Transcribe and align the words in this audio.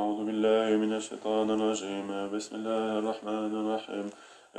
أعوذ 0.00 0.20
بالله 0.28 0.68
من 0.84 0.92
الشيطان 1.00 1.46
الرجيم. 1.56 2.08
بسم 2.34 2.52
الله 2.60 2.84
الرحمن 3.00 3.52
الرحيم. 3.60 4.06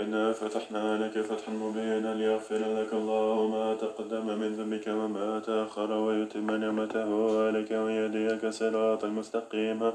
إنا 0.02 0.24
فتحنا 0.40 0.86
لك 1.02 1.16
فتحا 1.29 1.52
مبينا 1.64 2.12
ليغفر 2.20 2.62
لك 2.79 2.92
الله 2.94 3.35
ما 3.56 3.67
تقدم 3.83 4.25
من 4.42 4.50
ذنبك 4.58 4.85
وما 4.88 5.30
تأخر 5.48 5.90
ويتم 6.06 6.48
نعمته 6.64 7.09
عليك 7.46 7.72
ويهديك 7.72 8.43
صراطا 8.59 9.07
مستقيما. 9.07 9.89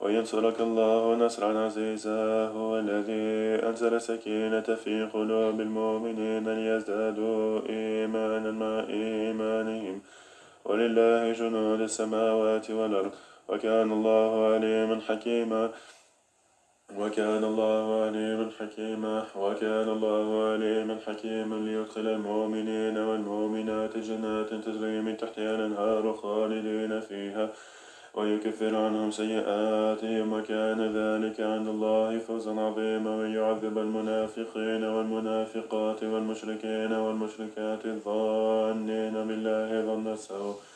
وينصرك 0.00 0.58
الله 0.68 1.02
نصرا 1.24 1.50
عزيزا. 1.64 2.22
هو 2.56 2.70
الذي 2.84 3.26
أنزل 3.68 3.92
السكينة 3.94 4.68
في 4.82 4.94
قلوب 5.14 5.56
المؤمنين 5.66 6.44
ليزدادوا 6.58 7.44
إيمانا 7.68 8.50
مع 8.62 8.74
إيمانهم. 8.98 9.96
ولله 10.64 11.22
جنود 11.40 11.80
السماوات 11.80 12.66
والأرض. 12.70 13.14
وكان 13.48 13.92
الله 13.92 14.54
عليما 14.54 15.00
حكيما. 15.08 15.70
وكان 16.98 17.44
الله 17.44 18.02
عليما 18.04 18.50
حكيما. 18.58 19.26
وكان 19.36 19.88
الله 19.88 20.26
عليما 20.52 20.98
حكيما 21.06 21.54
ليدخل 21.54 22.06
المؤمنين 22.06 22.98
والمؤمنات 22.98 23.98
جنات 23.98 24.50
تجري 24.54 25.00
من 25.00 25.16
تحتها 25.16 25.54
الأنهار 25.54 26.12
خالدين 26.12 27.00
فيها 27.00 27.48
ويكفر 28.14 28.76
عنهم 28.76 29.10
سيئاتهم. 29.10 30.32
وكان 30.32 30.80
ذلك 31.00 31.40
عند 31.40 31.68
الله 31.68 32.18
فوزا 32.18 32.54
عظيما. 32.60 33.16
ويعذب 33.16 33.78
المنافقين 33.78 34.84
والمنافقات 34.84 36.02
والمشركين 36.02 36.92
والمشركات 36.92 37.86
الظانين 37.86 39.14
بالله 39.28 39.68
ظن 39.88 40.12
السوء. 40.12 40.75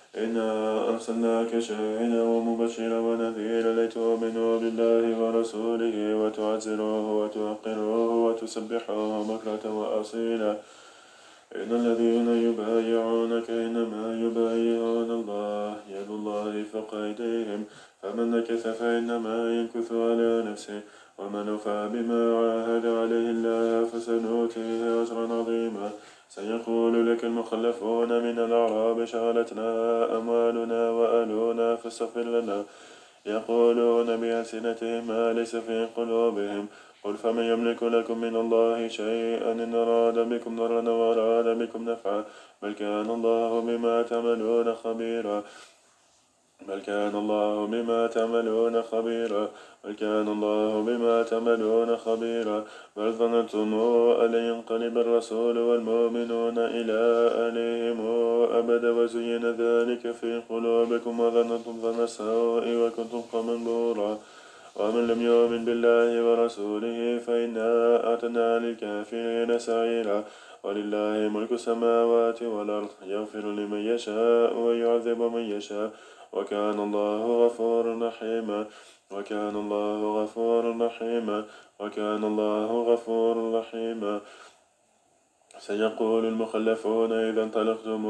إنا 0.17 0.89
أرسلناك 0.89 1.59
شاهدا 1.59 2.21
ومبشرا 2.21 2.99
ونذيرا 2.99 3.71
لتؤمنوا 3.73 4.59
بالله 4.59 5.03
ورسوله 5.21 6.15
وتعزروه 6.15 7.11
وتوقروه 7.11 8.25
وتسبحوه 8.25 9.23
بكرة 9.23 9.63
وأصيلا. 9.79 10.55
إن 11.55 11.71
الذين 11.71 12.27
يبايعونك 12.47 13.49
إنما 13.49 14.03
يبايعون 14.23 15.09
الله 15.11 15.75
يد 15.95 16.09
الله 16.09 16.63
فوق 16.73 16.95
أيديهم. 16.95 17.63
فمن 18.01 18.31
نكث 18.31 18.67
فإنما 18.67 19.37
ينكث 19.59 19.91
على 19.91 20.43
نفسه. 20.51 20.81
ومن 21.19 21.49
وفى 21.49 21.89
بما 21.93 22.23
عاهد 22.39 22.85
عليه 22.85 23.27
الله 23.35 23.85
فسنؤتيه 23.85 25.01
أجرا 25.01 25.25
عظيما. 25.39 25.89
سيقول 26.35 27.11
لك 27.11 27.23
المخلفون 27.23 28.09
من 28.23 28.39
الأعراب 28.39 29.05
شغلتنا 29.05 29.69
أموالنا 30.17 30.89
وأهلنا 30.89 31.75
فاستغفر 31.75 32.21
لنا. 32.21 32.63
يقولون 33.25 34.17
بألسنتهم 34.17 35.07
ما 35.07 35.33
ليس 35.33 35.55
في 35.55 35.87
قلوبهم. 35.97 36.67
قل 37.03 37.17
فمن 37.17 37.43
يملك 37.43 37.83
لكم 37.83 38.17
من 38.17 38.35
الله 38.35 38.87
شيئا 38.87 39.51
إن 39.51 39.75
أراد 39.75 40.19
بكم 40.19 40.55
ضرا 40.55 40.89
وأراد 40.89 41.57
بكم 41.57 41.89
نفعا. 41.89 42.23
بل 42.61 42.73
كان 42.73 43.09
الله 43.09 43.61
بما 43.61 44.01
تعملون 44.01 44.75
خبيرا. 44.75 45.43
بل 46.67 46.79
كان 46.79 47.15
الله 47.15 47.65
بما 47.65 48.07
تعملون 48.07 48.81
خبيرا. 48.81 49.49
بل 49.83 49.93
كان 49.93 50.27
الله 50.27 50.81
بما 50.81 51.23
تعملون 51.23 51.97
خبيرا. 51.97 52.63
بل 52.97 53.11
ظننتم 53.11 53.73
أن 54.23 54.33
ينقلب 54.33 54.97
الرسول 54.97 55.57
والمؤمنون 55.57 56.57
إلى 56.57 57.01
أهلهم 57.43 57.99
أبدا 58.59 58.91
وزين 58.91 59.45
ذلك 59.45 60.11
في 60.11 60.41
قلوبكم 60.49 61.19
وظننتم 61.19 61.73
ظن 61.81 62.03
السوء 62.03 62.65
وكنتم 62.67 63.21
قوما 63.33 63.55
بورا. 63.65 64.17
ومن 64.75 65.07
لم 65.07 65.21
يؤمن 65.21 65.65
بالله 65.65 66.09
ورسوله 66.25 67.19
فإنا 67.27 67.69
أعتدنا 68.07 68.59
للكافرين 68.59 69.59
سعيرا. 69.59 70.23
ولله 70.63 71.29
ملك 71.33 71.51
السماوات 71.51 72.43
والأرض 72.43 72.89
يغفر 73.07 73.39
لمن 73.39 73.81
يشاء 73.93 74.57
ويعذب 74.57 75.21
من 75.21 75.41
يشاء. 75.41 75.91
وكان 76.33 76.79
الله 76.79 77.45
غفورا 77.45 78.07
رحيما. 78.07 78.65
وكان 79.15 79.55
الله 79.55 80.23
غفورا 80.23 80.85
رحيما 80.85 81.45
وكان 81.79 82.23
الله 82.23 82.93
غفورا 82.93 83.59
رحيما 83.59 84.21
سيقول 85.59 86.25
المخلفون 86.25 87.11
إذا 87.11 87.43
انطلقتم 87.43 88.05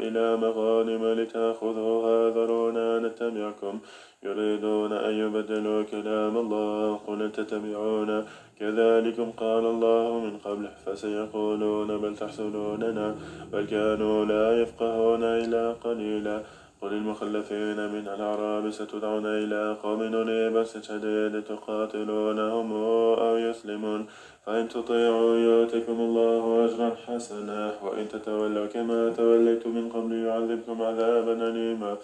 إلى 0.00 0.36
مغانم 0.36 1.20
لتأخذوها 1.20 2.30
ذرونا 2.30 2.98
نتبعكم. 2.98 3.78
يريدون 4.22 4.92
أن 4.92 5.14
يبدلوا 5.14 5.82
كلام 5.82 6.36
الله. 6.36 7.00
قل 7.06 7.32
تتبعون. 7.32 8.26
كذلكم 8.60 9.30
قال 9.30 9.66
الله 9.66 10.18
من 10.18 10.38
قبل. 10.44 10.68
فسيقولون 10.86 11.98
بل 11.98 12.16
تحسنوننا 12.16 13.14
بل 13.52 13.64
كانوا 13.64 14.24
لا 14.24 14.62
يفقهون 14.62 15.22
إلا 15.22 15.72
قليلا. 15.72 16.42
قل 16.82 16.92
المخلفين 16.92 17.78
من 17.94 18.08
الأعراب 18.14 18.70
ستدعون 18.70 19.26
إلى 19.26 19.76
قوم 19.82 20.14
أولي 20.14 20.64
شديد 20.64 21.42
تقاتلونهم 21.42 22.72
أو 23.26 23.36
يسلمون. 23.36 24.06
فإن 24.46 24.68
تطيعوا 24.68 25.36
يؤتكم 25.36 25.92
الله 26.00 26.64
أجرا 26.64 26.90
حسنا 27.06 27.72
وإن 27.82 28.08
تتولوا 28.08 28.66
كما 28.66 29.12
توليتم 29.16 29.70
من 29.70 29.88
قبل 29.88 30.12
يعذبكم 30.26 30.82
عذابا 30.82 31.48
أليما. 31.48 31.96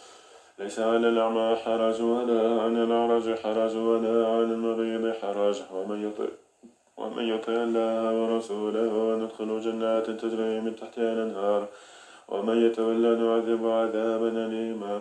ليس 0.59 0.79
على 0.81 1.09
الأعمى 1.09 1.57
حرج 1.57 2.03
ولا 2.03 2.63
على 2.63 2.85
الأعرج 2.85 3.27
حرج 3.43 3.77
ولا 3.77 4.27
على 4.27 4.53
المريض 4.57 5.13
حرج. 5.21 5.57
ومن 5.75 5.99
يطع 6.07 6.29
ومن 6.97 7.25
يطع 7.35 7.53
الله 7.53 8.23
ورسوله 8.23 9.17
ندخل 9.17 9.61
جنات 9.61 10.11
تجري 10.11 10.61
من 10.61 10.77
تحتها 10.77 11.13
الأنهار. 11.13 11.69
ومن 12.33 12.67
يتولى 12.67 13.11
نعذب 13.23 13.67
عذابا 13.67 14.29
أليما. 14.47 15.01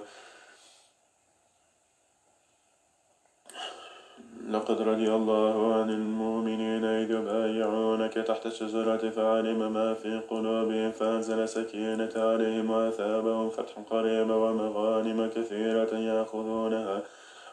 لقد 4.49 4.81
رضي 4.81 5.09
الله 5.15 5.73
عن 5.73 5.89
المؤمنين 5.89 6.85
إذ 6.85 7.11
يبايعونك 7.11 8.13
تحت 8.13 8.45
الشجرة 8.45 9.09
فعلم 9.09 9.73
ما 9.73 9.93
في 9.93 10.19
قلوبهم 10.29 10.91
فأنزل 10.91 11.49
سكينة 11.49 12.11
عليهم 12.15 12.69
وأثابهم 12.69 13.49
فتحا 13.49 13.81
قريبا 13.89 14.35
ومغانم 14.35 15.29
كثيرة 15.35 15.93
يأخذونها. 15.95 17.01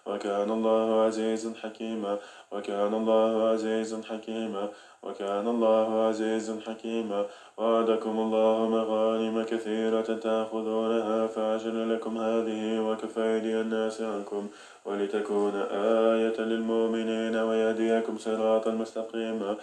وكان 0.07 0.51
الله 0.51 1.03
عزيزا 1.03 1.53
حكيما. 1.63 2.19
وكان 2.53 2.95
الله 2.95 3.49
عزيزا 3.49 4.03
حكيما. 4.11 4.69
وكان 5.03 5.49
الله 5.49 6.07
عزيزا 6.07 6.61
حكيما. 6.67 7.27
وعدكم 7.57 8.19
الله 8.19 8.69
مغانم 8.69 9.43
كثيرة 9.43 10.01
تأخذونها 10.01 11.27
فعجل 11.27 11.95
لكم 11.95 12.19
هذه 12.19 12.81
وكفى 12.81 13.39
الناس 13.61 14.03
عنكم. 14.03 14.49
ولتكون 14.85 15.55
آية 15.73 16.41
للمؤمنين 16.41 17.37
ويهديكم 17.37 18.19
صراطا 18.19 18.71
مستقيما. 18.71 19.57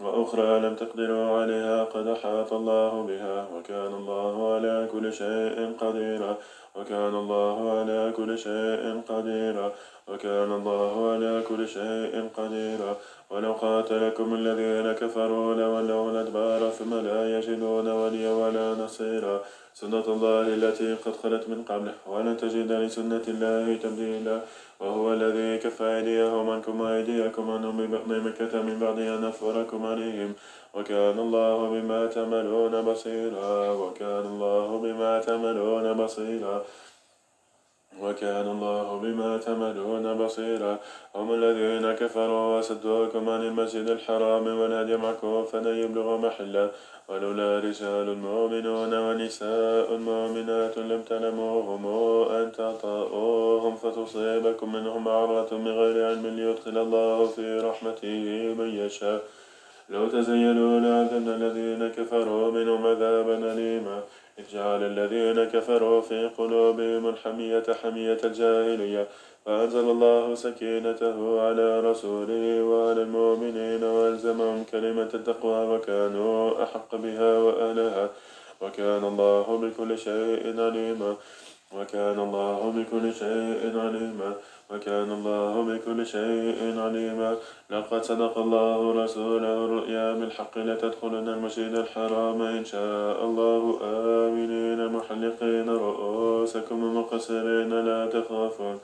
وأخرى 0.00 0.60
لم 0.60 0.74
تقدروا 0.74 1.40
عليها 1.40 1.84
قد 1.84 2.06
أحاط 2.06 2.52
الله 2.52 3.02
بها 3.02 3.48
وكان 3.56 3.94
الله 3.94 4.54
على 4.54 4.88
كل 4.92 5.12
شيء 5.12 5.72
قديرا. 5.80 6.36
وكان 6.76 7.14
الله 7.14 7.78
على 7.78 8.12
كل 8.16 8.38
شيء 8.38 9.00
قديرا. 9.08 9.72
وكان 10.08 10.52
الله 10.52 11.10
على 11.12 11.42
كل 11.48 11.68
شيء 11.68 12.28
قديرا. 12.36 12.96
ولو 13.30 13.52
قاتلكم 13.52 14.34
الذين 14.34 14.92
كفروا 14.92 15.54
لولوا 15.54 16.10
الأدبار 16.10 16.70
ثم 16.70 16.94
لا 16.94 17.38
يجدون 17.38 17.88
وليا 17.88 18.32
ولا 18.32 18.74
نصيرا. 18.74 19.40
سنة 19.80 20.06
الله 20.08 20.46
التي 20.56 20.94
قد 21.04 21.14
خلت 21.22 21.48
من 21.48 21.60
قبله 21.68 21.94
ولن 22.06 22.36
تجد 22.36 22.72
لسنة 22.72 23.24
الله 23.28 23.76
تبديلا 23.76 24.40
وهو 24.80 25.12
الذي 25.12 25.58
كف 25.58 25.82
أيديهم 25.82 26.50
عنكم 26.50 26.80
وأيديكم 26.80 27.50
عنهم 27.50 27.76
ببطن 27.76 28.20
مكة 28.20 28.62
من 28.62 28.78
بعد 28.80 28.98
أن 28.98 29.24
أفوركم 29.24 29.86
عليهم. 29.86 30.32
وكان 30.74 31.18
الله 31.18 31.58
بما 31.70 32.06
تعملون 32.06 32.82
بصيرا 32.82 33.70
وكان 33.70 34.24
الله 34.32 34.68
بما 34.84 35.20
تعملون 35.20 35.92
بصيرا. 35.92 36.64
وكان 38.02 38.46
الله 38.50 39.00
بما 39.02 39.38
تعملون 39.38 40.14
بصيرا. 40.14 40.78
هم 41.14 41.34
الذين 41.34 41.92
كفروا 41.92 42.58
وصدوكم 42.58 43.28
عن 43.28 43.42
المسجد 43.42 43.88
الحرام 43.88 44.46
والهدي 44.46 44.96
معكوفا 44.96 45.58
أن 45.58 45.76
يبلغ 45.84 46.16
محلا 46.16 46.70
ولولا 47.08 47.58
رجال 47.58 48.18
مؤمنون 48.18 48.85
لم 50.88 51.02
تعلموهم 51.02 51.86
أن 52.30 52.52
تطاؤوهم 52.52 53.76
فتصيبكم 53.76 54.72
منهم 54.72 55.04
معرة 55.04 55.48
بغير 55.52 56.06
علم 56.06 56.26
ليدخل 56.26 56.78
الله 56.78 57.26
في 57.26 57.58
رحمته 57.58 58.54
من 58.58 58.68
يشاء. 58.68 59.22
لو 59.90 60.08
تزينوا 60.08 60.80
لعذبنا 60.80 61.36
الذين 61.36 61.88
كفروا 61.88 62.50
منهم 62.50 62.86
عذابا 62.86 63.52
أليما. 63.52 64.00
إذ 64.38 64.44
جعل 64.52 64.82
الذين 64.82 65.44
كفروا 65.44 66.00
في 66.00 66.30
قلوبهم 66.38 67.08
الحمية 67.08 67.64
حمية 67.82 68.18
الجاهلية. 68.24 69.06
فأنزل 69.46 69.90
الله 69.90 70.34
سكينته 70.34 71.40
على 71.40 71.80
رسوله 71.80 72.62
وعلى 72.62 73.02
المؤمنين 73.02 73.84
وألزمهم 73.84 74.64
كلمة 74.72 75.10
التقوى 75.14 75.76
وكانوا 75.76 76.62
أحق 76.62 76.94
بها 76.94 77.38
وأهلها. 77.38 78.10
وكان 78.62 79.04
الله 79.04 79.46
بكل 79.62 79.98
شيء 79.98 80.60
عليما. 80.60 81.16
وكان 81.76 82.18
الله 82.20 82.72
بكل 82.76 83.14
شيء 83.14 83.78
عليما. 83.78 84.30
وكان 84.70 85.10
الله 85.12 85.62
بكل 85.62 86.06
شيء 86.06 86.58
عليما. 86.78 87.36
لقد 87.70 88.02
صدق 88.02 88.38
الله 88.38 89.04
رسوله 89.04 89.64
الرؤيا 89.64 90.12
بالحق 90.12 90.58
لتدخلن 90.58 91.28
المسجد 91.28 91.74
الحرام 91.74 92.42
إن 92.42 92.64
شاء 92.64 93.24
الله. 93.24 93.62
آمنين 93.82 94.80
محلقين 94.86 95.68
رؤوسكم 95.70 96.78
مقصرين 96.98 97.72
لا 97.88 98.00
تخافون. 98.06 98.78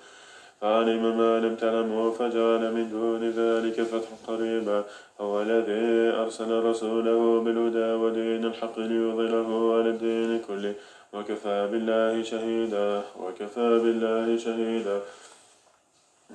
فعلم 0.63 1.19
ما 1.19 1.41
لم 1.41 1.55
تعلموا 1.55 2.11
فجعل 2.11 2.73
من 2.75 2.91
دون 2.91 3.31
ذلك 3.31 3.83
فتح 3.83 4.09
قريبا. 4.29 4.85
هو 5.21 5.43
الذي 5.43 6.17
أرسل 6.23 6.65
رسوله 6.65 7.41
بالهدى 7.41 7.93
ودين 8.03 8.45
الحق 8.45 8.79
ليظهره 8.79 9.51
على 9.79 9.91
الدين 9.91 10.41
كله. 10.49 10.75
وكفى 11.13 11.69
بالله 11.73 12.23
شهيدا. 12.23 13.03
وكفى 13.21 13.79
بالله 13.79 14.37
شهيدا. 14.37 15.01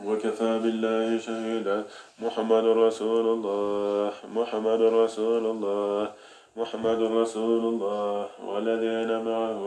وكفى 0.06 0.60
بالله 0.64 1.18
شهيدا. 1.18 1.84
محمد 2.20 2.66
رسول 2.66 3.26
الله. 3.26 4.12
محمد 4.36 4.82
رسول 4.82 5.46
الله. 5.46 6.12
محمد 6.58 7.02
رسول 7.02 7.64
الله. 7.74 8.28
والذين 8.48 9.12
معه 9.24 9.64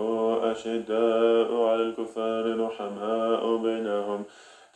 أشداء 0.52 1.48
على 1.68 1.82
الكفار 1.82 2.44
رحماء 2.66 3.56
بينهم. 3.56 4.24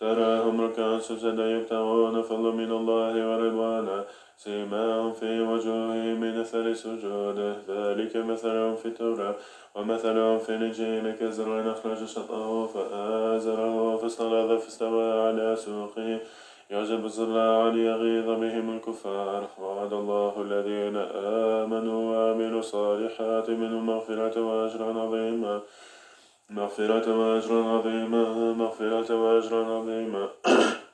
تراهم 0.00 0.61
ركعا 0.61 0.99
سجدا 0.99 1.50
يبتغون 1.50 2.23
فضلا 2.23 2.50
من 2.50 2.70
الله 2.73 3.14
ورضوانا 3.29 4.05
سيماهم 4.37 5.12
في 5.12 5.41
وجوههم 5.41 6.20
من 6.20 6.41
أثر 6.41 6.61
السجود. 6.61 7.38
ذلك 7.69 8.17
مثلهم 8.17 8.76
في 8.76 8.87
التوراة 8.87 9.35
ومثلهم 9.75 10.38
في 10.38 10.50
الإنجيل. 10.56 11.11
كزرع 11.20 11.73
أخرج 11.73 12.05
شطأه 12.05 12.67
فآزره 12.67 13.96
فاستغلظ 13.96 14.61
فاستوى 14.62 15.12
على 15.26 15.56
سوقه. 15.56 16.19
يعجب 16.70 17.05
الزراع 17.05 17.69
ليغيظ 17.69 18.29
بهم 18.31 18.76
الكفار. 18.76 19.49
وعد 19.61 19.93
الله 19.93 20.32
الذين 20.47 20.97
آمنوا 21.62 22.00
وعملوا 22.11 22.61
الصالحات 22.61 23.50
منهم 23.50 23.87
مغفرة 23.87 24.40
وأجرا 24.40 25.00
عظيما. 25.02 25.61
مغفرة 26.50 27.19
وأجرا 27.19 27.64
عظيما 27.64 28.52
مغفرة 28.52 29.23
وأجرا 29.23 29.64
عظيما 29.64 30.29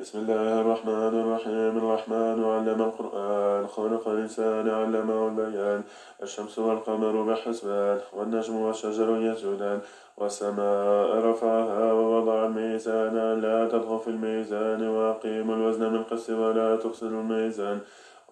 بسم 0.00 0.18
الله 0.18 0.60
الرحمن 0.60 1.20
الرحيم. 1.20 1.78
الرحمن 1.78 2.44
علم 2.44 2.82
القرآن 2.82 3.66
خلق 3.66 4.08
الإنسان 4.08 4.70
علمه 4.70 5.28
البيان 5.28 5.82
الشمس 6.22 6.58
والقمر 6.58 7.22
بحسبان 7.22 8.00
والنجم 8.12 8.56
والشجر 8.56 9.16
يسجدان 9.16 9.80
والسماء 10.16 11.16
رفعها 11.16 11.92
ووضع 11.92 12.46
الميزان. 12.46 13.40
لا 13.40 13.68
تطغوا 13.68 13.98
في 13.98 14.08
الميزان 14.08 14.88
وأقيموا 14.88 15.54
الوزن 15.54 15.92
بالقسط 15.92 16.30
ولا 16.30 16.76
تخسروا 16.76 17.20
الميزان. 17.20 17.80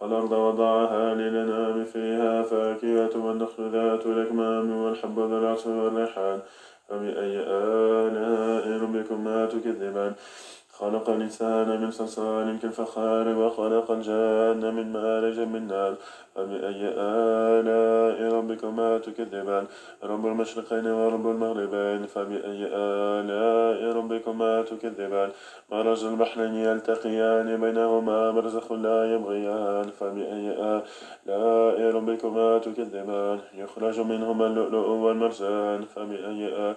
والأرض 0.00 0.32
وضعها 0.32 1.14
للأنام 1.14 1.84
فيها 1.84 2.42
فاكهة 2.42 3.26
والنخل 3.26 3.70
ذات 3.70 4.06
الأكمام 4.06 4.72
والحب 4.82 5.18
ذو 5.18 5.38
العصف 5.38 5.66
والريحان. 5.66 6.40
فبأي 6.88 7.44
آلاء 7.46 8.82
ربكما 8.82 9.46
تكذبان؟ 9.46 10.12
خلق 10.80 11.10
الإنسان 11.10 11.80
من 11.80 11.90
صلصال 11.90 12.58
كالفخار 12.62 13.28
وخلق 13.28 13.90
الجان 13.90 14.74
من 14.74 14.92
مارج 14.92 15.38
من 15.38 15.66
نار. 15.66 15.94
فبأي 16.34 16.82
آلاء 16.96 18.32
ربكما 18.32 18.98
تكذبان؟ 18.98 19.64
رب 20.04 20.26
المشرقين 20.26 20.86
ورب 20.86 21.26
المغربين. 21.30 22.06
فبأي 22.06 22.60
آلاء 22.72 23.96
ربكما 23.96 24.62
تكذبان؟ 24.62 25.30
مرج 25.72 26.04
البحرين 26.04 26.54
يلتقيان 26.54 27.60
بينهما 27.60 28.30
برزخ 28.30 28.72
لا 28.72 29.14
يبغيان. 29.14 29.86
فبأي 30.00 30.46
آلاء 30.72 31.94
ربكما 31.96 32.58
تكذبان؟ 32.58 33.38
يخرج 33.54 34.00
منهما 34.00 34.46
اللؤلؤ 34.46 34.88
والمرجان. 35.04 35.80
فبأي 35.94 36.46
آلاء 36.46 36.76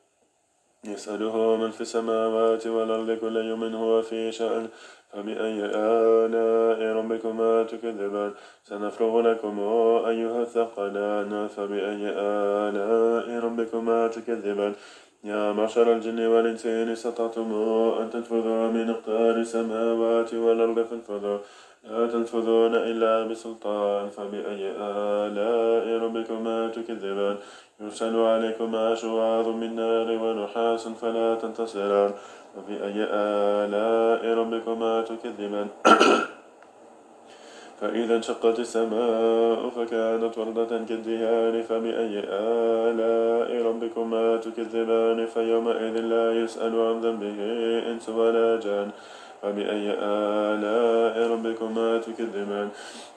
يسأله 0.85 1.55
من 1.55 1.71
في 1.71 1.81
السماوات 1.81 2.67
والأرض 2.67 3.11
كل 3.11 3.37
يوم 3.37 3.63
هو 3.75 4.01
في 4.01 4.31
شأن. 4.31 4.67
فبأي 5.13 5.65
آلاء 5.65 6.95
ربكما 6.95 7.63
تكذبان؟ 7.63 8.31
سنفرغ 8.63 9.21
لكم 9.21 9.59
أيها 10.07 10.41
الثقلان. 10.41 11.47
فبأي 11.47 12.03
آلاء 12.17 13.39
ربكما 13.45 14.07
تكذبان؟ 14.07 14.73
يا 15.23 15.51
معشر 15.51 15.93
الجن 15.93 16.19
والإنس 16.25 16.65
إن 16.65 16.89
استطعتم 16.89 17.53
أن 18.01 18.09
تنفذوا 18.09 18.67
من 18.71 18.89
أقطار 18.89 19.35
السماوات 19.35 20.33
والأرض 20.33 20.79
فانفذوا. 20.89 21.37
لا 21.83 22.07
تنفذون 22.07 22.75
إلا 22.75 23.23
بسلطان 23.23 24.09
فبأي 24.09 24.71
آلاء 24.77 26.03
ربكما 26.03 26.67
تكذبان؟ 26.67 27.37
يرسل 27.81 28.15
عليكما 28.15 28.95
شواظ 28.95 29.47
من 29.47 29.75
نار 29.75 30.11
ونحاس 30.11 30.87
فلا 30.87 31.35
تنتصران. 31.35 32.11
فبأي 32.55 32.97
آلاء 33.65 34.33
ربكما 34.33 35.01
تكذبان؟ 35.01 35.67
فإذا 37.81 38.15
انشقت 38.15 38.59
السماء 38.59 39.69
فكانت 39.69 40.37
وردة 40.37 40.85
كالدهان 40.89 41.61
فبأي 41.61 42.23
آلاء 42.89 43.65
ربكما 43.65 44.37
تكذبان؟ 44.37 45.25
فيومئذ 45.25 45.95
لا 45.99 46.31
يسأل 46.31 46.79
عن 46.79 47.01
ذنبه 47.01 47.37
إنس 47.91 48.09
ولا 48.09 48.59
جان. 48.59 48.91
فبأي 49.41 49.85
آلاء 50.01 51.31
ربكما 51.31 51.97
تكذبان. 51.97 52.69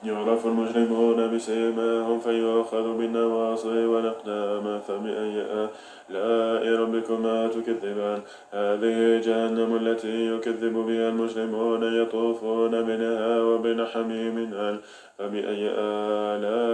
يعرف 0.04 0.47
المجرمون 0.47 1.37
بسيماهم 1.37 2.21
فيؤخذ 2.21 2.99
بالنواصي 2.99 3.87
والأقدام. 3.87 4.81
فبأي 4.88 5.37
آلاء 6.11 6.81
ربكما 6.81 7.49
تكذبان. 7.49 8.21
هذه 8.52 9.21
جهنم 9.26 9.76
التي 9.76 10.35
يكذب 10.35 10.73
بها 10.73 11.09
المجرمون 11.09 11.83
يطوفون 12.02 12.83
بينها 12.83 13.43
وبين 13.43 13.85
حميم 13.87 14.37
آل 14.54 14.76
فبأي 15.19 15.69
آلاء 15.78 16.74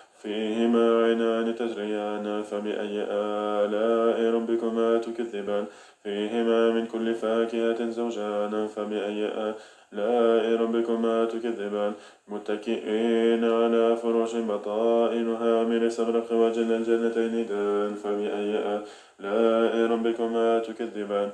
فيهما 0.21 1.03
عينان 1.03 1.55
تجريان 1.55 2.43
فبأي 2.43 3.05
آلاء 3.09 4.33
ربكما 4.33 4.97
تكذبان؟ 4.97 5.65
فيهما 6.03 6.71
من 6.71 6.85
كل 6.85 7.15
فاكهة 7.15 7.89
زوجان 7.89 8.67
فبأي 8.67 9.25
آلاء 9.25 10.61
ربكما 10.61 11.25
تكذبان؟ 11.25 11.93
متكئين 12.27 13.45
على 13.45 13.95
فرش 13.95 14.35
بطائنها 14.35 15.63
من 15.63 15.83
استغرق 15.83 16.33
وجل 16.33 16.71
الجنتين 16.71 17.45
دان 17.45 17.95
فبأي 17.95 18.79
آلاء 19.19 19.91
ربكما 19.91 20.59
تكذبان؟ 20.59 21.29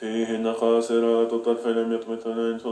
فيهن 0.00 0.46
قاصرات 0.46 1.32
الطرف 1.32 1.66
لم 1.66 1.92
يطمثن 1.92 2.38
إنس 2.38 2.66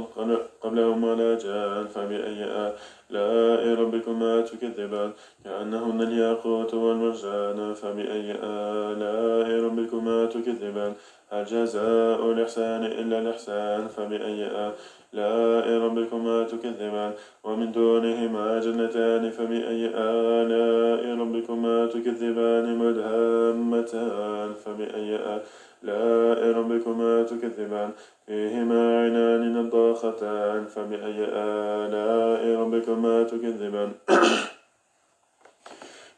قبلهم 0.62 1.04
ولا 1.04 1.38
جان 1.38 1.86
فبأي 1.94 2.44
آلاء 2.44 3.80
ربكما 3.80 4.40
تكذبان؟ 4.40 5.10
كأنهن 5.44 6.02
الياقوت 6.02 6.74
والمرجان 6.74 7.74
فبأي 7.74 8.32
آلاء 8.42 9.64
ربكما 9.64 10.26
تكذبان؟ 10.26 10.92
هل 11.30 11.44
جزاء 11.44 12.32
الإحسان 12.32 12.84
إلا 12.84 13.18
الإحسان؟ 13.18 13.88
فبأي 13.88 14.46
آلاء 14.46 15.78
ربكما 15.78 16.44
تكذبان؟ 16.44 17.12
ومن 17.44 17.72
دونهما 17.72 18.60
جنتان 18.60 19.30
فبأي 19.30 19.86
آلاء 19.94 21.18
ربكما 21.18 21.86
تكذبان؟ 21.86 22.78
مدهامتان 22.78 24.54
فبأي 24.64 25.14
آلاء 25.16 25.44
لا 25.82 26.34
ربكما 26.58 27.22
تكذبان 27.22 27.90
فيهما 28.26 29.00
عينان 29.00 29.54
نضاختان 29.54 30.66
فبأي 30.66 31.24
آلاء 31.34 32.60
ربكما 32.60 33.24
تكذبان 33.24 33.92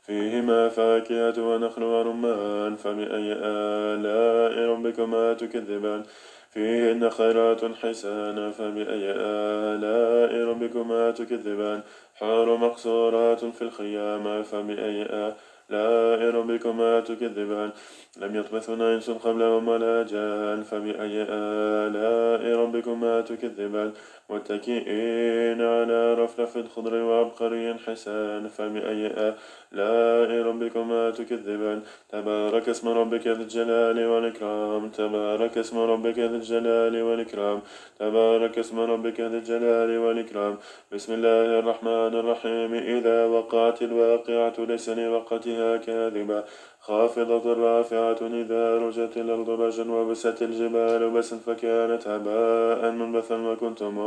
فيهما 0.06 0.68
فاكهة 0.68 1.34
ونخل 1.38 1.82
ورمان 1.82 2.76
فبأي 2.76 3.32
آلاء 3.32 4.68
ربكما 4.68 5.34
تكذبان 5.34 6.02
فيهن 6.50 7.10
خيرات 7.10 7.64
حسان 7.64 8.50
فبأي 8.50 9.10
آلاء 9.16 10.48
ربكما 10.48 11.10
تكذبان 11.10 11.82
حار 12.14 12.56
مقصورات 12.56 13.44
في 13.44 13.62
الخيام 13.62 14.42
فبأي 14.42 15.02
آلاء 15.02 15.36
لا 15.68 16.30
ربكما 16.30 17.00
تكذبان 17.00 17.70
لم 18.16 18.36
يطمثن 18.36 18.82
إنس 18.82 19.10
قبلهم 19.10 19.68
ولا 19.68 20.02
جان 20.02 20.62
فبأي 20.62 21.26
آلاء 21.28 22.58
ربكما 22.58 23.20
تكذبان 23.20 23.92
متكئين 24.30 25.62
على 25.62 26.14
رفرف 26.14 26.58
خضر 26.76 26.94
وعبقري 26.94 27.74
حسان 27.74 28.48
فبأي 28.48 29.06
آلاء 29.06 30.46
ربكما 30.46 31.10
تكذبان 31.10 31.82
تبارك 32.08 32.68
اسم 32.68 32.88
ربك 32.88 33.26
ذي 33.26 33.42
الجلال 33.42 34.06
والإكرام 34.06 34.88
تبارك 34.88 35.58
اسم 35.58 35.78
ربك 35.78 36.18
ذي 36.18 36.36
الجلال 36.36 37.02
والإكرام 37.02 37.60
تبارك 37.98 38.58
اسم 38.58 38.80
ربك 38.80 39.20
ذي 39.20 39.38
الجلال 39.38 39.98
والإكرام 39.98 40.56
بسم 40.92 41.12
الله 41.14 41.58
الرحمن 41.58 42.12
الرحيم 42.20 42.74
إذا 42.74 43.26
وقعت 43.26 43.82
الواقعة 43.82 44.54
ليس 44.58 44.88
لوقتها 44.88 45.53
كاذبة. 45.86 46.44
خافضة 46.80 47.52
رافعة 47.52 48.20
إذا 48.22 48.78
رجت 48.78 49.16
الأرض 49.16 49.50
رجا 49.50 49.90
وبست 49.92 50.42
الجبال 50.42 51.10
بسا 51.10 51.36
فكانت 51.46 52.08
هباء 52.08 52.90
منبثا 52.90 53.36
وكنتم 53.36 53.98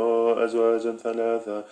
أزواجا 0.44 0.92
ثلاثا 0.92 1.64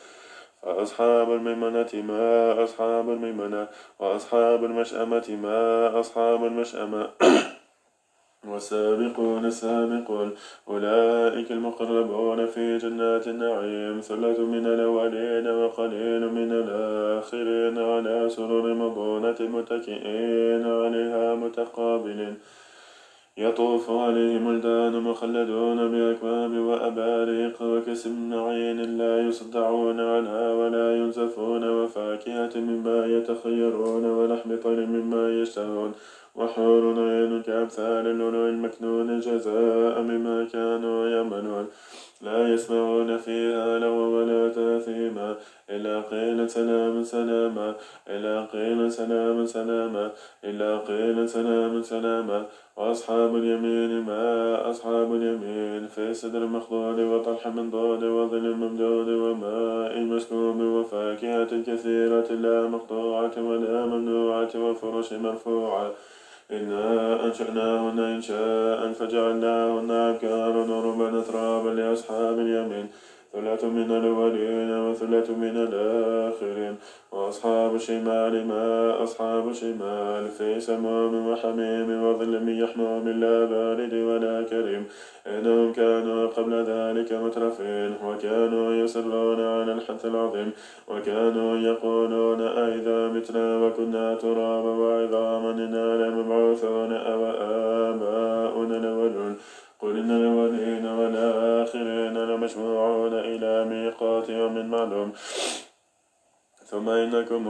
فأصحاب 0.62 1.32
الميمنة 1.32 1.90
ما 1.94 2.64
أصحاب 2.64 3.10
الميمنة 3.10 3.68
وأصحاب 3.98 4.64
المشأمة 4.64 5.38
ما 5.42 6.00
أصحاب 6.00 6.44
المشأمة. 6.44 7.08
والسابقون 8.48 9.44
السابقون 9.44 10.30
أولئك 10.68 11.52
المقربون 11.52 12.46
في 12.46 12.78
جنات 12.78 13.28
النعيم. 13.28 14.00
ثلة 14.00 14.38
من 14.40 14.66
الأولين 14.66 15.46
وقليل 15.48 16.32
من 16.32 16.52
الآخرين. 16.52 17.78
على 17.78 18.28
سرر 18.28 18.74
مضونة 18.74 19.36
متكئين. 19.40 20.66
عليها 20.66 21.34
متقابلين. 21.34 22.34
يطوف 23.38 23.90
عليهم 23.90 24.46
ولدان 24.46 25.00
مخلدون 25.02 25.88
بأكواب 25.88 26.50
وأباريق 26.50 27.62
وكسم 27.62 28.34
عين 28.34 28.98
لا 28.98 29.28
يصدعون 29.28 30.00
عنها 30.00 30.52
ولا 30.52 30.96
ينزفون. 30.96 31.70
وفاكهة 31.70 32.50
مما 32.56 33.06
يتخيرون 33.06 34.04
ولحم 34.04 34.56
طير 34.56 34.86
مما 34.86 35.42
يشتهون. 35.42 35.92
وحور 36.36 36.84
عين 37.00 37.42
كأمثال 37.42 38.06
اللؤلؤ 38.06 38.48
المكنون 38.48 39.20
جزاء 39.20 40.02
بما 40.02 40.46
كانوا 40.52 41.08
يعملون. 41.08 41.66
لا 42.22 42.48
يسمعون 42.48 43.16
فيها 43.16 43.78
لغوا 43.78 44.08
ولا 44.16 44.48
تاثيما. 44.48 45.36
إلا 45.70 46.00
قيل 46.00 46.50
سلام 46.50 47.04
سلاما. 47.04 47.74
إلا 48.08 48.44
قيل 48.52 48.92
سلام 48.92 49.46
سلاما. 49.46 50.10
إلا 50.44 50.78
قيل 50.78 51.28
سلام 51.28 51.82
سلاما. 51.82 52.44
وأصحاب 52.76 53.36
اليمين 53.36 54.00
ما 54.00 54.24
أصحاب 54.70 55.14
اليمين. 55.14 55.86
في 55.86 56.14
سدر 56.14 56.46
مخضود 56.46 56.98
وطلح 57.00 57.46
منضود 57.46 58.02
وظل 58.04 58.46
ممدود 58.54 59.08
وماء 59.08 60.00
مسكوب 60.00 60.60
وفاكهة 60.60 61.52
كثيرة 61.66 62.28
لا 62.44 62.68
مقطوعة 62.68 63.34
ولا 63.38 63.86
ممنوعة 63.86 64.52
وفرش 64.56 65.12
مرفوعة. 65.12 65.90
إنا 66.50 67.24
أنشأناهن 67.26 67.98
إنشاء 67.98 68.92
فجعلناهن 68.92 69.90
أبكارا 69.90 70.74
عربا 70.76 71.20
أترابا 71.20 71.68
لأصحاب 71.68 72.38
اليمين 72.38 72.88
ثلة 73.36 73.68
من 73.68 73.90
الأولين 73.90 74.70
وثلة 74.86 75.28
من 75.36 75.56
الآخرين. 75.68 76.74
وأصحاب 77.12 77.74
الشمال 77.74 78.46
ما 78.46 79.02
أصحاب 79.02 79.48
الشمال. 79.48 80.28
في 80.38 80.60
سموم 80.60 81.28
وحميم 81.28 81.88
وظل 82.04 82.44
من 82.44 82.56
يحموم 82.64 83.08
لا 83.08 83.44
بارد 83.44 83.94
ولا 83.94 84.42
كريم. 84.42 84.84
إنهم 85.26 85.72
كانوا 85.72 86.26
قبل 86.26 86.52
ذلك 86.72 87.12
مترفين. 87.12 87.90
وكانوا 88.04 88.72
يصرون 88.72 89.40
على 89.40 89.72
الحث 89.72 90.06
العظيم. 90.06 90.50
وكانوا 90.88 91.56
يقولون 91.56 92.40
أئذا 92.40 93.08
متنا 93.08 93.46
وكنا 93.62 94.14
ترابا 94.14 94.72
وعظاما 94.82 95.50
إنا 95.50 95.88
لمبعوثون 96.02 96.92
أو 96.92 97.20
آباؤنا 97.90 98.76
الأولون. 98.76 99.36
قل 99.86 99.98
إن 99.98 100.10
الأولين 100.10 100.86
والآخرين 100.86 102.18
لمجموعون 102.18 103.14
إلى 103.14 103.64
ميقات 103.64 104.28
يوم 104.28 104.66
معلوم. 104.70 105.12
ثم 106.64 106.88
إنكم 106.88 107.48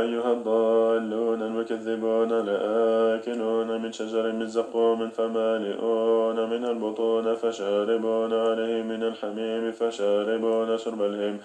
أيها 0.00 0.32
الضالون 0.32 1.42
المكذبون 1.42 2.28
لآكلون 2.28 3.82
من 3.82 3.92
شجر 3.92 4.32
من 4.32 4.46
زقوم 4.46 5.10
فمالئون 5.10 6.50
من 6.50 6.64
البطون 6.64 7.34
فشاربون 7.34 8.32
عليه 8.34 8.82
من 8.82 9.02
الحميم 9.02 9.72
فشاربون 9.72 10.78
شرب 10.78 11.02
الهم 11.02 11.38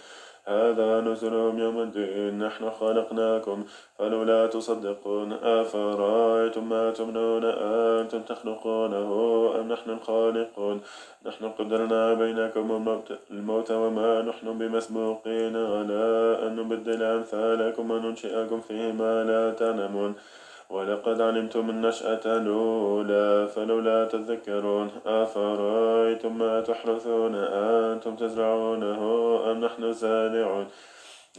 هذا 0.48 1.02
نزلهم 1.02 1.60
يوم 1.60 1.80
الدين 1.80 2.40
نحن 2.46 2.70
خلقناكم 2.70 3.64
فلولا 3.98 4.48
تصدقون 4.48 5.34
أفرأيتم 5.34 6.70
ما 6.70 6.92
تمنون 6.92 7.46
أنتم 7.46 8.22
تخلقونه 8.22 9.10
أم 9.60 9.72
نحن 9.72 9.90
الخالقون؟ 9.90 10.82
نحن 11.26 11.50
قدرنا 11.50 12.14
بينكم 12.14 12.98
الموت, 13.32 13.72
وما 13.72 14.22
نحن 14.22 14.58
بمسبوقين 14.58 15.56
على 15.56 16.40
أن 16.44 16.56
نبدل 16.56 17.04
أمثالكم 17.04 17.92
وننشئكم 17.92 18.62
فيما 18.62 19.24
لا 19.24 19.52
تعلمون. 19.52 20.16
ولقد 20.70 21.22
علمتم 21.22 21.70
النشأة 21.70 22.22
الأولى 22.26 23.48
فلولا 23.48 24.06
تذكرون 24.06 24.92
أفرأيتم 25.06 26.38
ما 26.38 26.62
تحرثون 26.62 27.36
أنتم 27.36 28.16
تزرعونه 28.16 29.02
أم 29.52 29.66
نحن 29.66 29.84
الزارعون 29.84 30.68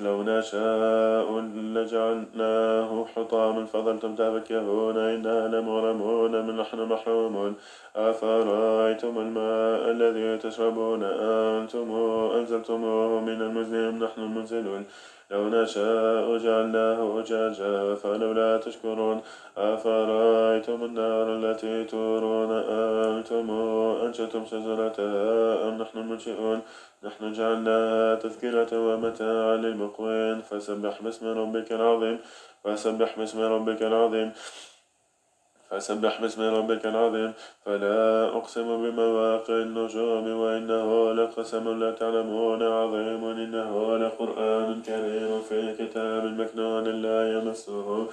لو 0.00 0.23
نشاء 0.23 1.40
لجعلناه 1.56 3.06
حطاما 3.16 3.64
فظلتم 3.64 4.14
تفكهون 4.14 4.97
إنا 4.97 5.49
لمغرمون 5.49 6.47
من 6.47 6.56
نحن 6.56 6.80
محرومون؟ 6.80 7.54
أفرأيتم 7.97 9.18
الماء 9.18 9.90
الذي 9.90 10.38
تشربون؟ 10.38 11.02
أنتم 11.02 11.95
أنزلتموه 12.35 13.21
من 13.21 13.42
المزن 13.42 14.04
نحن 14.04 14.21
المنزلون 14.21 14.85
لو 15.30 15.49
نشاء 15.49 16.37
جعلناه 16.37 17.21
أجاجا 17.21 17.95
فلولا 17.95 18.59
تشكرون 18.59 19.23
أفرأيتم 19.56 20.85
النار 20.85 21.26
التي 21.37 21.85
تورون 21.85 22.52
أنتم 22.52 23.50
أنشأتم 24.06 24.45
شجرتها 24.45 25.68
أم 25.68 25.83
نحن 25.83 25.99
المنشئون 25.99 26.61
نحن 27.04 27.33
جعلناها 27.33 28.14
تذكرة 28.14 28.71
ومتاعا 28.87 29.56
للمقوين 29.56 30.40
فسبح 30.42 31.02
باسم 31.02 31.38
ربك 31.38 31.73
العظيم 31.73 32.18
فسبح 32.64 33.18
باسم 33.18 33.40
ربك 33.40 33.83
العظيم. 33.83 34.33
فسبح 35.70 36.20
باسم 36.20 36.42
ربك 36.42 36.87
العظيم. 36.87 37.32
فلا 37.64 38.28
أقسم 38.37 38.68
بمواقع 38.82 39.54
النجوم 39.54 40.26
وإنه 40.42 41.12
لقسم 41.12 41.80
لا 41.80 41.90
تعلمون 41.90 42.62
عظيم. 42.62 43.23
إنه 43.25 43.99
لقرآن 43.99 44.82
كريم 44.87 45.42
في 45.49 45.75
كتاب 45.78 46.25
مكنون 46.40 46.85
لا 47.02 47.18
يمسه 47.32 48.06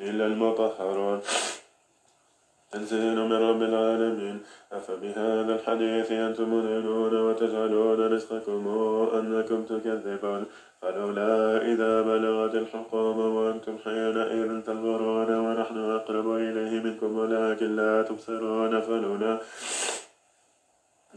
إلا 0.00 0.26
المطهرون. 0.26 1.20
تنزيل 2.72 3.18
من 3.30 3.32
رب 3.32 3.62
العالمين. 3.62 4.36
أفبهذا 4.72 5.52
الحديث 5.54 6.12
أنتم 6.12 6.54
مدينون 6.54 7.14
وتجعلون 7.26 8.00
رزقكم 8.14 8.62
أنكم 9.18 9.62
تكذبون. 9.64 10.44
فلولا 10.82 11.62
إذا 11.72 11.92
بلغت 12.02 12.54
الحقوم 12.54 13.18
وأنتم 13.36 13.74
حينئذ 13.84 14.60
تنظرون 14.66 15.30
ونحن 15.44 15.78
أقرب 15.98 16.26
إليه 16.36 16.72
منكم 16.86 17.18
ولكن 17.18 17.76
لا 17.76 18.02
تبصرون. 18.02 18.80
فلولا 18.80 19.38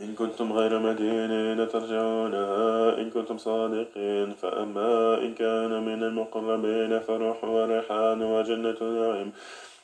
إن 0.02 0.14
كنتم 0.20 0.54
غير 0.54 0.80
مدينين 0.80 1.68
ترجعونها 1.68 2.98
إن 3.02 3.10
كنتم 3.10 3.38
صادقين. 3.38 4.32
فأما 4.42 5.18
إن 5.22 5.34
كان 5.34 5.72
من 5.86 6.04
المقربين 6.04 7.00
فروح 7.00 7.44
وريحان 7.44 8.20
وجنة 8.24 8.80
نعيم. 8.82 9.32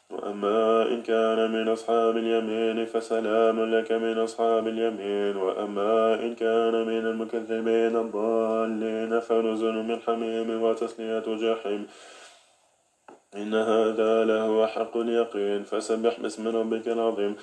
وأما 0.10 0.88
إن 0.88 1.02
كان 1.02 1.52
من 1.52 1.70
أصحاب 1.70 2.18
اليمين 2.18 2.86
فسلام 2.86 3.76
لك 3.76 3.92
من 3.92 4.18
أصحاب 4.18 4.68
اليمين 4.68 5.38
وأما 5.38 6.14
إن 6.16 6.36
كان 6.36 6.74
من 6.88 7.06
المكذبين 7.06 7.96
الضالين 7.96 9.20
فنزل 9.20 9.74
من 9.74 10.00
حميم 10.00 10.64
وتسلية 10.64 11.26
جحيم. 11.28 11.88
إن 13.36 13.54
هذا 13.54 14.26
لهو 14.26 14.68
حق 14.68 14.98
اليقين 14.98 15.64
فسبح 15.64 16.20
باسم 16.20 16.48
ربك 16.48 16.88
العظيم. 16.88 17.36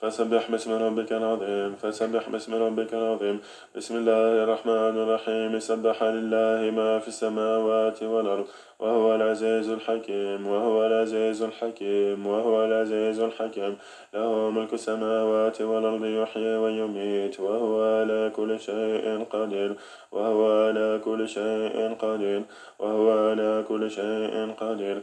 فسبح 0.00 0.50
باسم 0.50 0.72
ربك 0.72 1.12
العظيم 1.12 1.74
فسبح 1.74 2.28
باسم 2.28 2.54
ربك 2.54 2.94
العظيم. 2.94 3.40
بسم 3.76 3.96
الله 3.96 4.44
الرحمن 4.44 4.94
الرحيم. 5.02 5.58
سبح 5.58 6.02
لله 6.02 6.70
ما 6.70 6.98
في 6.98 7.08
السماوات 7.08 8.02
والأرض 8.02 8.46
وهو 8.78 9.14
العزيز 9.14 9.68
الحكيم 9.68 10.46
وهو 10.46 10.86
العزيز 10.86 11.42
الحكيم 11.42 12.26
وهو 12.26 12.64
العزيز 12.64 13.20
الحكيم. 13.20 13.76
له 14.14 14.50
ملك 14.50 14.72
السماوات 14.72 15.62
والأرض 15.62 16.04
يحيي 16.04 16.56
ويميت 16.56 17.40
وهو 17.40 17.74
على 17.98 18.30
كل 18.36 18.60
شيء 18.60 19.24
قدير. 19.30 19.70
وهو 20.12 20.42
على 20.66 21.00
كل 21.04 21.28
شيء 21.28 21.94
قدير 22.02 22.42
وهو 22.78 23.06
على 23.10 23.64
كل 23.68 23.90
شيء 23.90 24.34
قدير. 24.60 25.02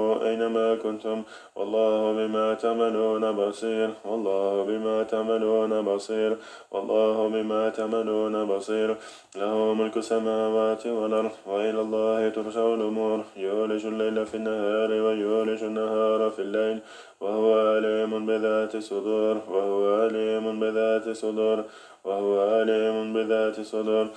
أينما 0.27 0.75
كنتم؟ 0.75 1.23
والله 1.55 2.13
بما 2.13 2.53
تعملون 2.53 3.31
بصير 3.31 3.89
والله 4.05 4.65
بما 4.69 5.03
تعملون 5.03 5.81
بصير 5.81 6.37
والله 6.71 7.27
بما 7.27 7.69
تعملون 7.69 8.45
بصير. 8.45 8.95
له 9.35 9.73
ملك 9.73 9.97
السماوات 9.97 10.87
والأرض 10.87 11.31
وإلى 11.47 11.81
الله 11.81 12.29
ترجع 12.29 12.65
الأمور. 12.73 13.19
يولج 13.37 13.85
الليل 13.85 14.25
في 14.25 14.35
النهار 14.37 14.91
ويولج 14.91 15.63
النهار 15.63 16.29
في 16.29 16.41
الليل 16.41 16.79
وهو 17.21 17.51
عليم 17.75 18.25
بذات 18.25 18.75
الصدور 18.75 19.35
وهو 19.49 20.01
عليم 20.01 20.59
بذات 20.59 21.07
الصدور 21.07 21.63
وهو 22.03 22.33
عليم 22.49 23.13
بذات 23.13 23.59
الصدور. 23.59 24.07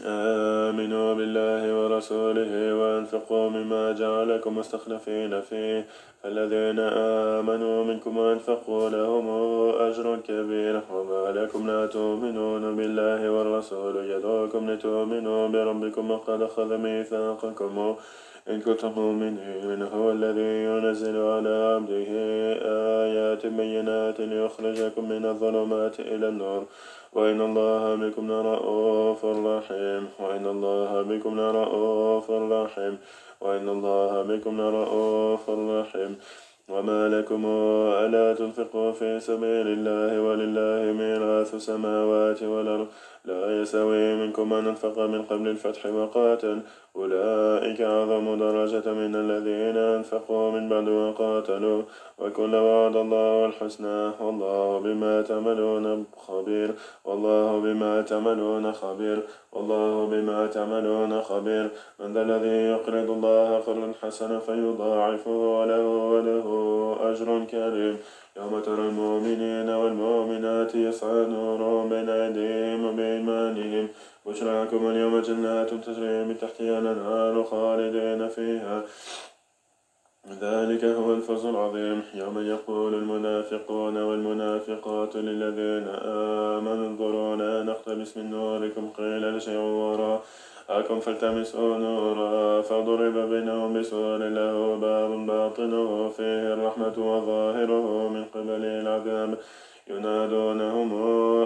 آمنوا 0.00 1.14
بالله 1.14 1.62
ورسوله 1.78 2.74
وأنفقوا 2.74 3.50
مما 3.50 3.92
جعلكم 3.92 4.58
مستخلفين 4.58 5.40
فيه. 5.40 5.86
فالذين 6.22 6.78
آمنوا 7.38 7.84
منكم 7.84 8.16
وأنفقوا 8.16 8.90
لهم 8.90 9.26
أجر 9.80 10.16
كبير. 10.28 10.80
وما 10.92 11.32
لكم 11.32 11.66
لا 11.66 11.86
تؤمنون 11.86 12.76
بالله 12.76 13.30
والرسول. 13.30 13.96
يدعوكم 14.10 14.70
لتؤمنوا 14.70 15.48
بربكم 15.48 16.10
وقد 16.10 16.42
أخذ 16.42 16.76
ميثاقكم. 16.76 17.96
إن 18.48 18.60
كنتم 18.60 18.92
مؤمنين 18.96 19.82
هو 19.82 20.10
الذي 20.10 20.64
ينزل 20.64 21.16
على 21.16 21.54
عبده 21.74 22.10
آيات 23.04 23.46
بينات 23.46 24.20
ليخرجكم 24.20 25.08
من 25.08 25.26
الظلمات 25.26 26.00
إلى 26.00 26.28
النور. 26.28 26.66
وإن 27.12 27.40
الله 27.40 27.94
بكم 27.94 28.32
لرؤوف 28.32 29.24
رحيم. 29.24 30.08
وإن 30.20 30.46
الله 30.46 31.02
بكم 31.02 31.40
لرؤوف 31.40 32.30
رحيم. 32.30 32.98
وإن 33.40 33.68
الله 33.68 34.22
بكم 34.22 34.60
لرؤوف 34.60 35.50
رحيم. 35.50 36.16
وما 36.68 37.08
لكم 37.08 37.42
ألا 38.04 38.34
تنفقوا 38.34 38.92
في 38.92 39.20
سبيل 39.20 39.66
الله 39.66 40.22
ولله 40.22 40.92
ميراث 40.92 41.54
السماوات 41.54 42.42
والأرض. 42.42 42.86
لا 43.24 43.62
يسوي 43.62 44.14
منكم 44.14 44.48
من 44.48 44.66
أنفق 44.66 44.98
من 44.98 45.22
قبل 45.22 45.48
الفتح 45.48 45.86
وقاتل 45.86 46.60
أولئك 46.96 47.80
أعظم 47.80 48.38
درجة 48.38 48.92
من 48.92 49.16
الذين 49.16 49.76
أنفقوا 49.76 50.50
من 50.50 50.68
بعد 50.68 50.88
وقاتلوا 50.88 51.82
وكل 52.18 52.54
وعد 52.54 52.96
الله 52.96 53.46
الحسنى. 53.46 54.10
والله 54.20 54.78
بما 54.78 55.22
تعملون 55.22 56.04
خبير. 56.16 56.74
والله 57.04 57.60
بما 57.60 58.02
تعملون 58.02 58.72
خبير. 58.72 59.22
والله 59.52 60.06
بما 60.06 60.46
تعملون 60.46 61.20
خبير. 61.20 61.70
من 62.00 62.12
ذا 62.14 62.22
الذي 62.22 62.56
يقرض 62.72 63.10
الله 63.10 63.58
قرضا 63.58 63.92
حسنا 64.02 64.38
فيضاعفه 64.38 65.30
وله 65.30 65.86
وله 65.86 66.46
أجر 67.00 67.44
كريم. 67.50 67.98
يوم 68.36 68.60
ترى 68.60 68.88
المؤمنين 68.88 69.68
والمؤمنات 69.68 70.74
يسعى 70.74 71.26
نورهم 71.26 71.88
بين 71.88 72.08
أيديهم 72.08 72.84
وبإيمانهم 72.84 73.88
بشراكم 74.26 74.90
اليوم 74.90 75.20
جنات 75.20 75.70
تجري 75.74 76.24
من 76.24 76.38
تحتها 76.40 76.78
الأنهار 76.78 77.44
خالدين 77.44 78.28
فيها. 78.28 78.82
ذلك 80.40 80.84
هو 80.84 81.14
الفوز 81.14 81.46
العظيم. 81.46 82.02
يوم 82.14 82.38
يقول 82.38 82.94
المنافقون 82.94 83.96
والمنافقات 83.96 85.16
للذين 85.16 85.88
آمنوا 86.56 86.86
انظرونا 86.86 87.62
نقتبس 87.62 88.16
من 88.16 88.30
نوركم 88.30 88.90
قيل 88.98 89.24
ارجعوا 89.24 89.72
وراء. 89.82 90.22
أكم 90.70 91.00
فالتمسوا 91.00 91.78
نورا 91.78 92.60
فضرب 92.62 93.16
بينهم 93.30 93.80
بسور 93.80 94.18
له 94.18 94.76
باب 94.76 95.26
باطنه 95.26 96.08
فيه 96.08 96.54
الرحمة 96.54 96.94
وظاهره 96.98 98.08
من 98.08 98.24
قبل 98.34 98.64
العذاب. 98.64 99.38
ينادونهم 99.90 100.88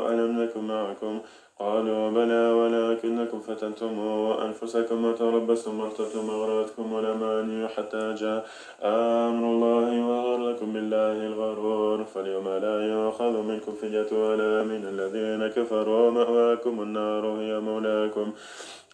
ألم 0.07 0.43
نكن 0.43 0.61
معكم؟ 0.61 1.21
قالوا 1.59 2.11
بلى 2.11 2.53
ولكنكم 2.53 3.41
فتنتم 3.41 4.01
أنفسكم 4.47 5.05
وتربصتم 5.05 5.81
وارتبتم 5.81 6.29
وغرتكم 6.29 6.99
الأماني 6.99 7.69
حتى 7.69 8.15
جاء 8.21 8.47
أمر 8.83 9.45
الله 9.53 10.07
وغركم 10.09 10.73
بالله 10.73 11.27
الغرور. 11.27 12.05
فاليوم 12.05 12.49
لا 12.49 12.77
يؤخذ 12.93 13.43
منكم 13.43 13.73
فدية 13.73 14.11
ولا 14.13 14.63
من 14.63 14.83
الذين 14.93 15.49
كفروا 15.49 16.11
مأواكم 16.11 16.83
النار 16.83 17.27
هي 17.27 17.61
مولاكم. 17.61 18.33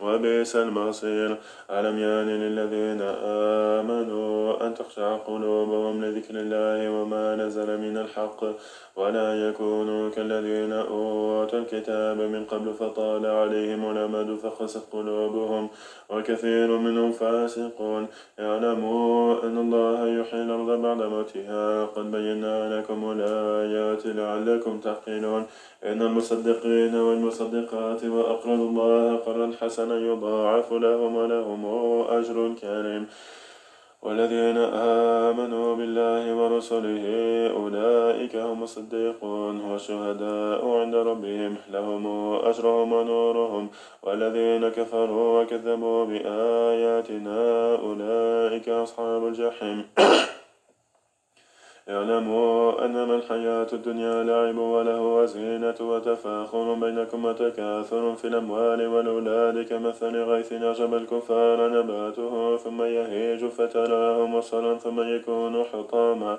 وبئس 0.00 0.56
المصير. 0.56 1.36
ألم 1.70 1.98
يان 1.98 2.28
للذين 2.28 3.00
آمنوا 3.80 4.66
أن 4.66 4.74
تخشع 4.74 5.16
قلوبهم 5.16 6.04
لذكر 6.04 6.34
الله 6.34 6.90
وما 6.90 7.36
نزل 7.36 7.78
من 7.80 7.96
الحق 7.98 8.44
ولا 8.96 9.48
يكونوا 9.48 10.10
كالذين 10.10 10.72
أوتوا 10.72 11.58
الكتاب 11.58 12.18
من 12.20 12.44
قبل 12.44 12.74
فطال 12.74 13.26
عليهم 13.26 13.90
الأمد 13.90 14.36
فقست 14.36 14.82
قلوبهم 14.92 15.68
وكثير 16.10 16.76
منهم 16.76 17.12
فاسقون. 17.12 18.06
اعلموا 18.40 19.42
أن 19.44 19.58
الله 19.58 20.20
يحيي 20.20 20.42
الأرض 20.42 20.82
بعد 20.82 21.02
موتها. 21.02 21.84
قد 21.84 22.10
بينا 22.10 22.78
لكم 22.78 23.12
الآيات 23.16 24.06
لعلكم 24.06 24.80
تعقلون. 24.80 25.46
إن 25.84 26.02
المصدقين 26.02 26.94
والمصدقات 26.94 28.04
وأقرضوا 28.04 28.68
الله 28.70 29.16
قرضا 29.16 29.52
حسنا 29.60 29.81
يضاعف 29.90 30.72
لهم 30.72 31.16
ولهم 31.16 31.64
أجر 32.08 32.54
كريم. 32.60 33.06
والذين 34.02 34.58
آمنوا 35.28 35.76
بالله 35.76 36.34
ورسله 36.34 37.06
أولئك 37.56 38.36
هم 38.36 38.62
الصديقون 38.62 39.60
والشهداء 39.70 40.68
عند 40.68 40.94
ربهم 40.94 41.56
لهم 41.70 42.34
أجرهم 42.34 42.92
ونورهم. 42.92 43.68
والذين 44.02 44.68
كفروا 44.68 45.42
وكذبوا 45.42 46.04
بآياتنا 46.04 47.74
أولئك 47.74 48.68
أصحاب 48.68 49.26
الجحيم. 49.26 49.84
اعلموا 51.88 52.84
أنما 52.84 53.14
الحياة 53.14 53.66
الدنيا 53.72 54.22
لعب 54.22 54.58
وله 54.58 55.00
وزينة 55.00 55.74
وتفاخر 55.80 56.74
بينكم 56.74 57.24
وتكاثر 57.24 58.14
في 58.14 58.26
الأموال 58.26 58.86
والأولاد 58.86 59.66
كمثل 59.66 60.16
غيث 60.16 60.52
أعجب 60.52 60.94
الكفار 60.94 61.68
نباته 61.68 62.56
ثم 62.56 62.82
يهيج 62.82 63.46
فتراه 63.46 64.26
مصرا 64.26 64.74
ثم 64.78 65.00
يكون 65.00 65.64
حطاما. 65.64 66.38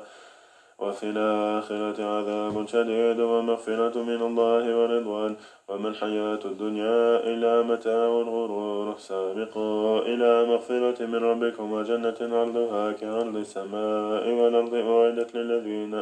وفي 0.84 1.04
الآخرة 1.16 1.98
عذاب 2.14 2.56
شديد 2.68 3.20
ومغفرة 3.20 3.96
من 4.10 4.22
الله 4.30 4.64
ورضوان. 4.78 5.36
وما 5.70 5.90
الحياة 5.90 6.40
الدنيا 6.46 7.00
إلا 7.32 7.62
متاع 7.62 8.08
الغرور. 8.24 8.96
سابقوا 8.98 10.00
إلى 10.12 10.32
مغفرة 10.46 11.06
من 11.06 11.16
ربكم 11.16 11.72
وجنة 11.72 12.20
عرضها 12.22 12.92
كعرض 12.92 13.36
السماء 13.36 14.24
والأرض 14.40 14.74
أعدت 14.76 15.36
للذين 15.36 15.94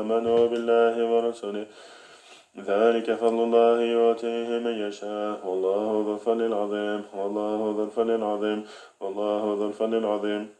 آمنوا 0.00 0.46
بالله 0.46 0.94
ورسله. 1.12 1.66
ذلك 2.70 3.14
فضل 3.14 3.38
الله 3.48 3.80
يؤتيه 3.80 4.48
من 4.66 4.74
يشاء. 4.86 5.34
والله 5.46 6.04
ذو 6.06 6.14
الفضل 6.14 6.42
العظيم. 6.50 7.00
والله 7.18 7.58
ذو 7.76 7.84
الفضل 7.84 8.10
العظيم. 8.10 8.64
والله 9.00 9.42
ذو 9.58 9.66
الفضل 9.68 9.94
العظيم. 9.94 10.59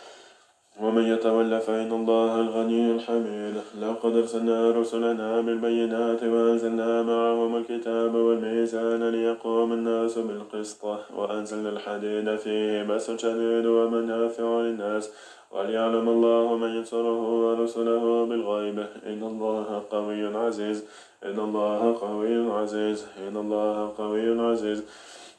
ومن 0.81 1.03
يتولى 1.03 1.59
فإن 1.59 1.91
الله 1.91 2.41
الغني 2.41 2.91
الحميد. 2.91 3.55
لقد 3.81 4.17
أرسلنا 4.17 4.71
رسلنا 4.71 5.41
بالبينات 5.41 6.23
وأنزلنا 6.23 7.01
معهم 7.01 7.55
الكتاب 7.55 8.15
والميزان 8.15 9.09
ليقوم 9.09 9.73
الناس 9.73 10.17
بالقسط. 10.17 10.85
وأنزلنا 11.17 11.69
الحديد 11.69 12.35
فيه 12.35 12.83
بأس 12.83 13.11
شديد 13.11 13.65
ومنافع 13.65 14.61
للناس. 14.61 15.11
وليعلم 15.51 16.09
الله 16.09 16.57
من 16.57 16.69
ينصره 16.77 17.21
ورسله 17.45 18.25
بالغيب. 18.25 18.79
إن 19.05 19.21
الله 19.23 19.83
قوي 19.91 20.37
عزيز. 20.37 20.85
إن 21.23 21.39
الله 21.39 21.97
قوي 22.01 22.51
عزيز. 22.51 23.05
إن 23.27 23.37
الله 23.37 23.93
قوي 23.97 24.41
عزيز. 24.49 24.83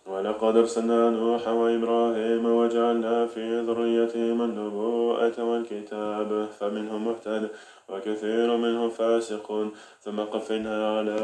ولقد 0.06 0.56
أرسلنا 0.56 1.10
نوحا 1.10 1.52
وإبراهيم 1.52 2.46
وجعلنا 2.46 3.26
في 3.26 3.60
ذريتهم 3.60 4.42
النبوءة 4.42 5.36
والكتاب 5.44 6.48
فمنهم 6.60 7.04
مهتد 7.04 7.48
وكثير 7.88 8.56
منهم 8.56 8.90
فاسقون. 8.90 9.70
ثم 10.00 10.20
قفينا 10.20 10.98
على 10.98 11.16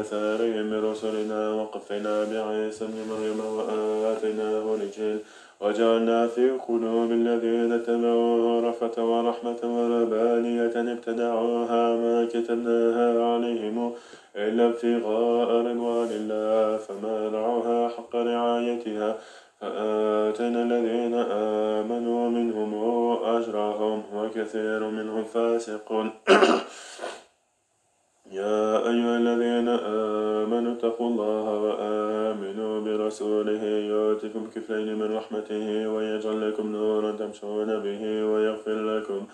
آثارهم 0.00 0.70
برسلنا 0.70 1.50
وقفينا 1.50 2.24
بعيسى 2.24 2.84
ابن 2.84 2.98
مريم 3.10 3.40
وآتيناه 3.40 4.74
الإنجيل. 4.74 5.18
وجعلنا 5.60 6.26
في 6.26 6.50
قلوب 6.50 7.10
الذين 7.12 7.72
اتبعوه 7.72 8.68
رفة 8.68 9.04
ورحمة 9.04 9.58
وربانية 9.64 10.92
ابتدعوها 10.92 11.96
ما 11.96 12.28
كتبناها 12.32 13.34
عليهم 13.34 13.92
إلا 14.36 14.66
ابتغاء 14.66 15.50
رضوان 15.66 16.08
الله 16.10 16.76
فما 16.76 17.28
رعوها 17.28 17.88
حق 17.88 18.16
رعايتها 18.16 19.16
فآتينا 19.60 20.62
الذين 20.62 21.14
آمنوا 21.78 22.28
منهم 22.28 22.74
أجرهم 23.24 24.02
وكثير 24.14 24.90
منهم 24.90 25.24
فاسقون. 25.24 26.10
يا 28.32 28.88
أيها 28.88 29.16
الذين 29.18 29.68
آمنوا 29.68 30.72
اتقوا 30.72 31.08
الله 31.10 31.46
وآمنوا 31.64 32.80
برسوله 32.80 33.64
يؤتكم 33.64 34.46
كفلين 34.54 34.98
من 34.98 35.16
رحمته 35.16 35.88
ويجعل 35.88 36.50
لكم 36.50 36.72
نورا 36.72 37.12
تمشون 37.12 37.80
به 37.80 38.24
ويغفر 38.24 38.98
لكم. 38.98 39.26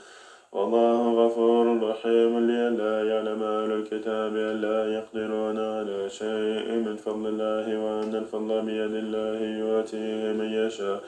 والله 0.52 1.26
غفور 1.26 1.90
رحيم. 1.90 2.33
لئلا 2.50 2.94
يعلم 3.11 3.42
أهل 3.42 3.72
الكتاب 3.72 4.37
ألا 4.37 4.94
يقدرون 4.94 5.59
على 5.59 6.09
شيء 6.09 6.68
من 6.87 6.96
فضل 6.96 7.26
الله 7.26 7.66
وأن 7.78 8.14
الفضل 8.14 8.62
بيد 8.62 8.94
الله 9.04 9.40
يؤتيه 9.42 10.33
من 10.33 10.48
يشاء. 10.52 11.00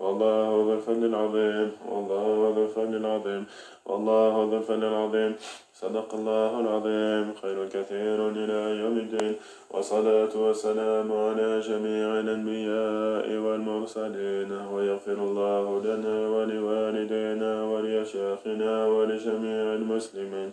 والله 0.00 0.48
ذو 0.66 0.72
الفضل 0.74 1.04
العظيم 1.04 1.70
والله 1.90 2.52
ذو 2.56 2.62
الفضل 2.64 2.96
العظيم 2.96 3.44
والله 3.88 4.48
ذو 4.50 4.56
الفضل 4.56 4.84
العظيم. 4.84 5.32
صدق 5.74 6.14
الله 6.14 6.60
العظيم. 6.60 7.24
خير 7.42 7.58
كثير 7.68 8.18
إلى 8.28 8.60
يوم 8.82 8.96
الدين. 8.98 9.34
والصلاة 9.70 10.32
والسلام 10.36 11.12
على 11.12 11.60
جميع 11.60 12.20
الأنبياء 12.20 13.26
والمرسلين. 13.44 14.50
ويغفر 14.72 15.18
الله 15.28 15.64
لنا 15.84 16.16
ولوالدينا 16.34 17.52
ولأشياخنا 17.64 18.86
ولجميع 18.86 19.64
المسلمين. 19.80 20.50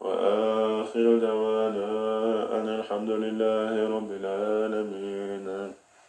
وآخر 0.00 1.18
دعوانا 1.18 1.90
أن 2.56 2.68
الحمد 2.68 3.10
لله 3.10 3.72
رب 3.96 4.10
العالمين. 4.20 5.81